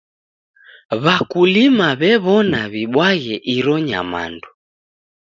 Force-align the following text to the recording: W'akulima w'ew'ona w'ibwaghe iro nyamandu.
W'akulima 1.03 1.87
w'ew'ona 2.01 2.61
w'ibwaghe 2.71 3.35
iro 3.55 3.75
nyamandu. 3.87 4.49